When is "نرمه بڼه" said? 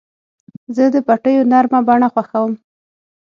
1.51-2.07